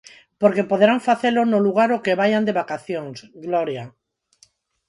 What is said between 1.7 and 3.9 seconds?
ao que vaian de vacacións, Gloria.